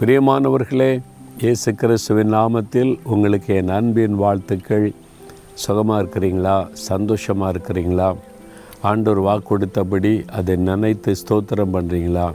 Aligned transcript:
பிரியமானவர்களே 0.00 0.88
இயேசு 1.42 1.70
கிறிஸ்துவின் 1.80 2.32
நாமத்தில் 2.34 2.90
உங்களுக்கு 3.12 3.50
என் 3.60 3.70
அன்பின் 3.76 4.16
வாழ்த்துக்கள். 4.22 4.84
சுகமாக 5.62 6.00
இருக்கிறீங்களா? 6.02 6.56
சந்தோஷமாக 6.88 7.52
இருக்கிறீங்களா? 7.54 8.08
ஆண்டோர் 8.90 9.20
வாக்கு 9.26 9.48
கொடுத்தபடி 9.50 10.12
அதை 10.38 10.54
நினைத்து 10.68 11.12
ஸ்தோத்திரம் 11.20 11.72
பண்ணுறீங்களா 11.76 12.26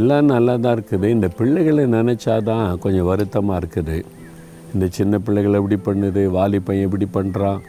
எல்லாம் 0.00 0.30
நல்லா 0.34 0.54
தான் 0.66 0.76
இருக்குது. 0.76 1.08
இந்த 1.16 1.30
பிள்ளைகளை 1.38 1.86
நினச்சாதான் 1.96 2.78
கொஞ்சம் 2.84 3.08
வருத்தமாக 3.10 3.58
இருக்குது. 3.62 3.96
இந்த 4.74 4.88
சின்ன 4.98 5.18
பிள்ளைகளை 5.28 5.58
எப்படி 5.62 5.80
பண்ணுது? 5.88 6.24
வாலிப்பையன் 6.38 6.86
எப்படி 6.88 7.08
பண்ணுறான் 7.18 7.60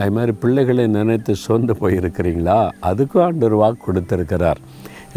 அது 0.00 0.12
மாதிரி 0.16 0.34
பிள்ளைகளை 0.44 0.86
நினைத்து 0.98 1.34
சொந்து 1.46 1.76
போயிருக்கிறீங்களா? 1.82 2.58
அதுக்கும் 2.90 3.24
ஆண்டோர் 3.28 3.56
வாக்கு 3.62 3.86
கொடுத்துருக்கிறார். 3.86 4.62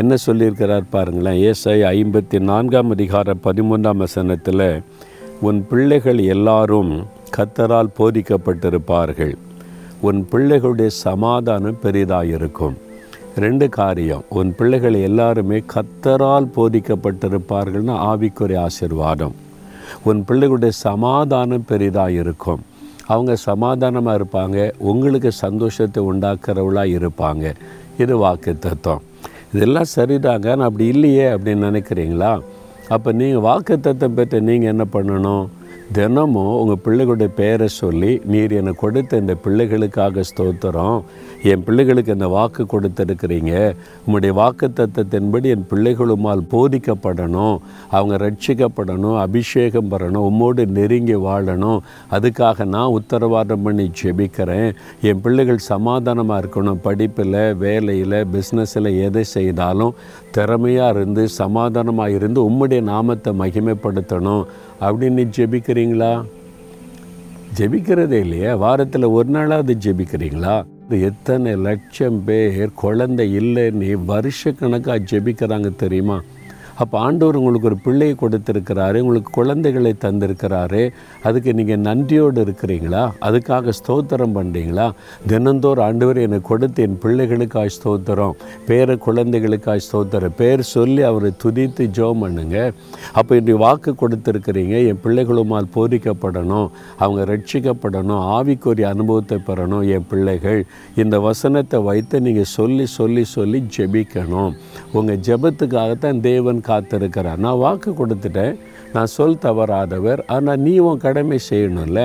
என்ன 0.02 0.16
சொல்லியிருக்கிறார் 0.26 0.84
பாருங்களேன். 0.90 1.38
ஏசை 1.50 1.76
ஐம்பத்தி 1.92 2.40
நான்காம் 2.40 2.90
அதிகார 2.96 3.34
பதிமூன்றாம் 3.44 4.02
வசனத்தில் 4.04 4.84
உன் 5.48 5.60
பிள்ளைகள் 5.70 6.20
எல்லாரும் 6.36 6.92
கத்தரால் 7.38 7.90
போதிக்கப்பட்டிருப்பார்கள். 8.00 9.34
உன் 10.02 10.20
பிள்ளைகளுடைய 10.32 10.92
சமாதானம் 11.06 11.80
பெரிதாக 11.82 12.26
இருக்கும் 12.26 12.76
ரெண்டு 13.46 13.70
காரியம் 13.70 14.24
உன் 14.30 14.52
பிள்ளைகள் 14.60 14.98
எல்லாருமே 15.08 15.64
கத்தரால் 15.74 16.52
போதிக்கப்பட்டிருப்பார்கள்னு 16.58 17.96
ஆவிக்குரிய 18.12 18.60
ஆசிர்வாதம். 18.68 19.36
உன் 20.04 20.24
பிள்ளைகளுடைய 20.28 20.76
சமாதானம் 20.88 21.68
பெரிதாக 21.74 22.20
இருக்கும் 22.22 22.64
அவங்க 23.14 23.34
சமாதானமாக 23.50 24.18
இருப்பாங்க 24.20 24.72
உங்களுக்கு 24.92 25.32
சந்தோஷத்தை 25.32 26.04
உண்டாக்குறவளாக 26.12 26.96
இருப்பாங்க. 27.00 27.46
இது 27.98 28.18
வாக்கு 28.18 28.52
தத்துவம். 28.60 29.06
இதெல்லாம் 29.54 29.92
சரிதாங்க 29.96 30.48
நான் 30.56 30.70
அப்படி 30.70 30.88
இல்லையே 30.88 31.28
அப்படின்னு 31.36 31.68
நினைக்கிறீங்களா? 31.70 32.32
அப்போ 32.96 33.12
நீங்கள் 33.12 33.46
வாக்கு 33.48 33.80
தத்தம் 33.80 34.14
பெற்ற 34.14 34.40
நீங்கள் 34.40 34.70
என்ன 34.70 34.86
பண்ணணும்? 34.94 35.46
தினமும் 35.94 36.56
உங்கள் 36.62 36.84
பிள்ளைகளுடைய 36.86 37.30
பெயரை 37.40 37.68
சொல்லி 37.68 38.22
நீர் 38.26 38.52
எனக்கு 38.52 38.80
கொடுத்த 38.80 39.18
இந்த 39.18 39.36
பிள்ளைகளுக்காக 39.46 40.24
ஸ்தோத்திரம். 40.30 41.04
என் 41.44 41.64
பிள்ளைகளுக்கு 41.64 42.12
என்ன 42.12 42.28
வாக்கு 42.28 42.64
கொடுத்துருக்கிறீங்க. 42.64 43.76
உங்களுடைய 44.00 44.36
வாக்கு 44.36 44.72
தத்தத்தின்படி 44.76 45.44
என் 45.44 45.68
பிள்ளைகளுமால் 45.70 46.42
போதிக்கப்படணும். 46.52 47.58
அவங்க 47.90 48.32
ரட்சிக்கப்படணும் 48.32 49.20
அபிஷேகம் 49.20 49.92
பெறணும் 49.92 50.30
உம்மோடு 50.30 50.66
நெருங்கி 50.66 51.16
வாழணும். 51.16 51.80
அதுக்காக 52.12 52.66
நான் 52.66 52.88
உத்தரவாதம் 52.88 53.62
பண்ணி 53.62 53.92
ஜெபிக்கிறேன். 54.04 54.76
என் 55.02 55.22
பிள்ளைகள் 55.22 55.58
சமாதானமாக 55.58 56.48
இருக்கணும். 56.48 56.80
படிப்பில் 56.82 57.56
வேலையில் 57.56 58.28
பிஸ்னஸில் 58.34 59.04
எதை 59.04 59.24
செய்தாலும் 59.24 59.96
திறமையாக 60.32 61.00
இருந்து 61.00 61.28
சமாதானமாக 61.28 62.12
இருந்து 62.12 62.50
உம்முடைய 62.50 62.82
நாமத்தை 62.82 63.40
மகிமைப்படுத்தணும். 63.40 64.44
அப்படின்னு 64.82 65.30
ஜெபிக்கிறீங்களா? 65.38 66.24
ஜெபிக்கிறதே 67.58 68.12
இல்லையா. 68.12 68.56
வாரத்தில் 68.56 69.04
ஒரு 69.04 69.30
நாளாவது 69.30 69.74
ஜெபிக்கிறீங்களா? 69.86 70.66
எத்தனை 70.90 71.56
லட்சம் 71.56 72.24
பேர் 72.24 72.74
குழந்தை 72.74 73.38
இல்லைன்னு 73.38 73.96
வருஷக்கணக்காக 74.08 75.06
ஜெபிக்கிறாங்க 75.12 75.76
தெரியுமா? 75.76 76.24
அப்போ 76.82 76.96
ஆண்டவர் 77.06 77.38
உங்களுக்கு 77.40 77.70
ஒரு 77.70 77.78
பிள்ளையை 77.86 78.16
கொடுத்துருக்கிறாரு 78.22 78.98
உங்களுக்கு 79.06 79.32
குழந்தைகளை 79.38 79.94
தந்திருக்கிறாரு. 80.06 80.82
அதுக்கு 81.28 81.52
நீங்கள் 81.60 81.84
நன்றியோடு 81.88 82.42
இருக்கிறீங்களா? 82.46 83.04
அதுக்காக 83.28 83.74
ஸ்தோத்திரம் 83.80 84.36
பண்ணுறீங்களா 84.38 84.88
தினந்தோறும் 85.32 85.86
ஆண்டவர் 85.88 86.20
எனக்கு 86.26 86.48
கொடுத்து 86.52 86.86
என் 86.88 87.00
பிள்ளைகளுக்காக 87.06 87.72
ஸ்தோத்திரம் 87.78 88.36
பேர 88.68 88.98
குழந்தைகளுக்காக 89.08 89.82
ஸ்தோத்திரம் 89.88 90.36
பேர் 90.42 90.64
சொல்லி 90.76 91.02
அவரை 91.10 91.32
துதித்து 91.44 91.86
ஜோ 91.98 92.10
பண்ணுங்க. 92.22 92.58
அப்போ 93.20 93.32
இன்றைய 93.40 93.58
வாக்கு 93.66 93.94
கொடுத்துருக்கிறீங்க 94.04 94.76
என் 94.92 95.02
பிள்ளைகளுமால் 95.06 95.72
போதிக்கப்படணும் 95.78 96.70
அவங்க 97.04 97.22
ரட்சிக்கப்படணும் 97.34 98.24
ஆவிக்குரிய 98.38 98.88
அனுபவத்தை 98.94 99.40
பெறணும் 99.50 99.86
என் 99.96 100.08
பிள்ளைகள். 100.12 100.62
இந்த 101.04 101.16
வசனத்தை 101.28 101.80
வைத்து 101.90 102.22
நீங்கள் 102.28 102.52
சொல்லி 102.58 102.86
சொல்லி 102.98 103.26
சொல்லி 103.36 103.62
ஜெபிக்கணும். 103.78 104.54
உங்கள் 104.98 105.22
ஜெபத்துக்காகத்தான் 105.30 106.24
தேவன் 106.30 106.64
காத்திருக்கிறார். 106.68 107.38
நான் 107.38 107.58
வாக்கு 107.58 107.92
கொடுத்துட்டேன். 107.92 108.56
நான் 108.94 109.06
சொல் 109.06 109.42
தவறாதவர். 109.42 110.20
ஆனால் 110.28 110.60
நீ 110.60 110.78
உன் 110.78 110.98
கடமை 110.98 111.40
செய்யணும்ல. 111.50 112.02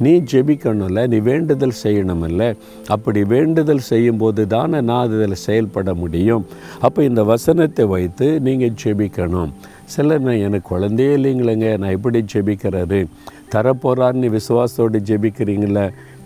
நீ 0.00 0.12
ஜெபிக்கணும்ல. 0.32 1.06
நீ 1.06 1.18
வேண்டுதல் 1.18 1.80
செய்யணுமில்ல 1.82 2.56
அப்படி 2.86 3.24
வேண்டுதல் 3.24 3.88
செய்யும்போது 3.92 4.46
தானே 4.46 4.80
நான் 4.80 5.06
அதில் 5.06 5.42
செயல்பட 5.46 5.94
முடியும். 5.94 6.46
அப்போ 6.80 7.02
இந்த 7.02 7.22
வசனத்தை 7.24 7.84
வைத்து 7.84 8.40
நீங்கள் 8.40 8.76
ஜெபிக்கணும். 8.84 9.52
சிலர் 9.84 10.20
நான் 10.20 10.44
எனக்கு 10.46 10.68
குழந்தையே 10.68 11.16
இல்லைங்களேங்க. 11.16 11.78
நான் 11.78 11.90
எப்படி 11.90 12.24
ஜெபிக்கிறாரு 12.32 13.06
தரப்போகிறார்னு 13.54 14.28
விசுவாசத்தோடு 14.38 15.00
ஜெபிக்கிறீங்கள? 15.10 15.80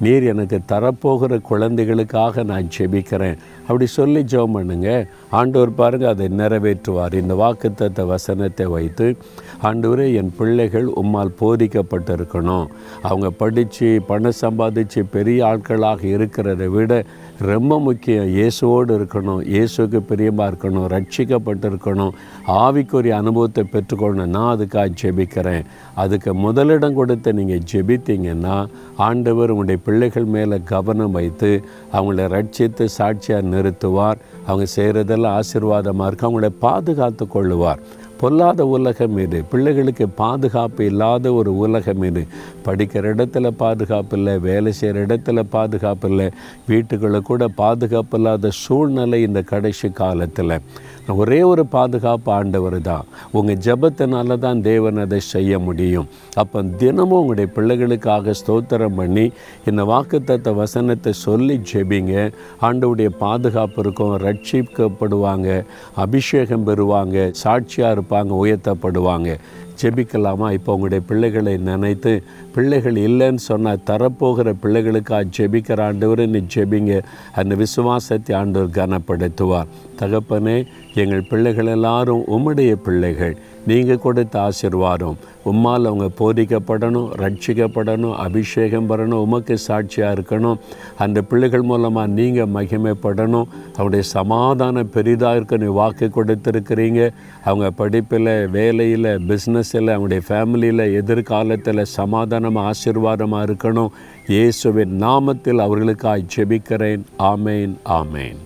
நீர் 0.04 0.24
எனக்கு 0.32 0.58
தரப்போகிற 0.72 1.36
குழந்தைகளுக்காக 1.48 2.42
நான் 2.50 2.68
ஜெபிக்கிறேன். 2.76 3.38
அப்படி 3.66 3.86
சொல்லி 3.98 4.20
ஜெபம் 4.32 4.54
பண்ணுங்க. 4.56 4.90
ஆண்டவர் 5.38 5.72
பாருங்கள் 5.80 6.12
அதை 6.12 6.26
நிறைவேற்றுவார். 6.40 7.14
இந்த 7.22 7.34
வாக்குத்த 7.42 8.04
வசனத்தை 8.12 8.66
வைத்து 8.74 9.06
ஆண்டவரே 9.68 10.06
என் 10.20 10.30
பிள்ளைகள் 10.38 10.86
உம்மால் 11.00 11.32
போதிக்கப்பட்டிருக்கணும். 11.40 12.68
அவங்க 13.08 13.28
படித்து 13.40 13.88
பணம் 14.10 14.38
சம்பாதிச்சு 14.42 15.02
பெரிய 15.16 15.46
ஆட்களாக 15.48 16.00
இருக்கிறத 16.16 16.68
விட 16.76 16.92
ரொம்ப 17.50 17.72
முக்கியம் 17.86 18.30
இயேசுவோடு 18.38 18.92
இருக்கணும் 18.98 19.42
இயேசுக்கு 19.54 20.00
பிரியமாக 20.10 20.48
இருக்கணும் 20.50 20.86
ரட்சிக்கப்பட்டிருக்கணும் 20.94 22.14
ஆவிக்குரிய 22.62 23.14
அனுபவத்தை 23.22 23.64
பெற்றுக்கொள்ளணும். 23.74 24.32
நான் 24.36 24.52
அதுக்காக 24.54 24.94
ஜெபிக்கிறேன். 25.02 25.66
அதுக்கு 26.04 26.30
முதலிடம் 26.46 26.98
கொடுத்து 27.00 27.16
நீங்கள் 27.24 27.60
ஜெபித்தீங்கன்னா 27.72 28.66
ஆண்டவர் 28.96 29.48
உங்களுடைய 29.48 29.80
பிள்ளைகள் 29.84 30.24
மேலே 30.24 30.60
கவனம் 30.64 31.10
வைத்து 31.10 31.62
அவங்கள 31.92 32.28
ரட்சித்து 32.28 32.84
சாட்சியாக 32.84 33.46
நிறுத்துவார். 33.46 34.16
அவங்க 34.46 34.66
செய்கிறதெல்லாம் 34.76 35.40
ஆசீர்வாதமாக 35.40 36.06
இருக்கு. 36.06 36.26
அவங்கள 36.30 36.46
பாதுகாத்து 36.58 37.26
கொள்ளுவார். 37.34 37.78
பொல்லாத 38.20 38.66
உலகம் 38.66 39.18
இது. 39.18 39.44
பிள்ளைகளுக்கு 39.44 40.08
பாதுகாப்பு 40.08 40.84
இல்லாத 40.84 41.32
ஒரு 41.32 41.56
உலகம் 41.56 42.02
இது. 42.02 42.26
படிக்கிற 42.64 43.14
இடத்துல 43.14 43.48
பாதுகாப்பு 43.48 44.16
இல்லை 44.16 44.38
வேலை 44.38 44.72
செய்கிற 44.72 45.06
இடத்துல 45.06 45.42
பாதுகாப்பு 45.50 46.08
இல்லை. 46.08 46.30
வீட்டுக்குள்ளே 46.66 47.18
கூட 47.18 47.48
பாதுகாப்பு 47.48 48.16
இல்லாத 48.16 48.48
சூழ்நிலை 48.50 49.22
இந்த 49.22 49.42
கடைசி 49.42 49.88
காலத்தில். 49.88 50.60
ஒரே 51.16 51.42
ஒரு 51.42 51.66
பாதுகாப்பு 51.66 52.32
ஆண்டவர் 52.32 52.80
தான் 52.80 53.04
உங்கள் 53.32 53.60
ஜபத்தினால 53.66 54.38
தான் 54.38 54.60
தேவன் 54.60 54.96
அதை 54.96 55.20
செய்ய 55.20 55.58
முடியும். 55.58 56.08
அப்போ 56.34 56.62
தினமும் 56.62 57.20
உங்களுடைய 57.20 57.48
பிள்ளைகளுக்காக 57.56 58.34
ஸ்தோத்திரம் 58.40 58.98
பண்ணி 59.00 59.26
இந்த 59.70 59.84
வாக்குத்தத்த 59.92 60.54
வசனத்தை 60.54 61.12
சொல்லி 61.12 61.60
ஜெபிங்க. 61.72 62.32
ஆண்டவுடைய 62.62 63.10
பாதுகாப்பு 63.24 63.80
இருக்கும் 63.82 64.16
ரட்சிக்கப்படுவாங்க 64.26 65.64
அபிஷேகம் 65.94 66.66
பெறுவாங்க 66.68 67.30
சாட்சியாக 67.44 67.94
இருப்பாங்க 67.96 68.32
உயர்த்தப்படுவாங்க. 68.44 69.38
ஜெபிக்கலாமா? 69.80 70.46
இப்போ 70.50 70.70
உங்களுடைய 70.74 71.02
பிள்ளைகளை 71.08 71.56
நினைத்து 71.56 72.12
பிள்ளைகள் 72.54 72.96
இல்லைன்னு 73.08 73.42
சொன்னால் 73.50 73.84
தரப்போகிற 73.90 74.54
பிள்ளைகளுக்காக 74.62 75.30
ஜெபிக்கிற 75.36 75.82
ஆண்டவர் 75.82 76.22
நீ 76.26 76.40
ஜெபிங்க. 76.54 77.02
அந்த 77.40 77.54
விசுவாசத்தை 77.54 78.36
ஆண்டவர் 78.36 78.76
கனப்படுத்துவார். 78.78 79.70
தகப்பனே 80.00 80.66
எங்கள் 80.94 81.28
பிள்ளைகள் 81.30 81.66
எல்லாரும் 81.66 82.24
உம்முடைய 82.36 82.72
பிள்ளைகள். 82.86 83.36
நீங்கள் 83.66 84.04
கொடுத்த 84.04 84.34
ஆசிர்வாதம். 84.40 85.16
உம்மால் 85.50 85.88
அவங்க 85.88 86.06
போதிக்கப்படணும் 86.20 87.08
ரட்சிக்கப்படணும் 87.22 88.14
அபிஷேகம் 88.24 88.88
பெறணும் 88.90 89.24
உமக்கு 89.26 89.58
சாட்சியாக 89.58 90.14
இருக்கணும். 90.16 90.58
அந்த 91.04 91.22
பிள்ளைகள் 91.22 91.66
மூலமாக 91.70 92.12
நீங்கள் 92.18 92.52
மகிமைப்படணும். 92.56 93.48
அவங்களுடைய 93.76 94.06
சமாதானம் 94.16 94.90
பெரிதாக 94.96 95.36
இருக்க 95.36 95.56
நீ 95.56 95.70
வாக்கு 95.80 96.08
கொடுத்துருக்கிறீங்க. 96.16 97.10
அவங்க 97.44 97.70
படிப்பில் 97.70 98.32
வேலையில் 98.56 99.10
பிஸ்னஸில் 99.30 99.94
அவங்களுடைய 99.94 100.24
ஃபேமிலியில் 100.30 100.86
எதிர்காலத்தில் 101.02 101.90
சமாதானமாக 101.98 102.70
ஆசீர்வாதமாக 102.72 103.46
இருக்கணும். 103.50 103.94
இயேசுவின் 104.34 104.94
நாமத்தில் 105.06 105.64
அவர்களுக்காக 105.68 106.28
ஜெபிக்கிறேன். 106.36 107.04
ஆமேன் 107.32 107.74
ஆமேன். 108.00 108.38